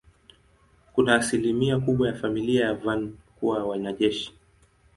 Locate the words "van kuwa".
2.73-3.63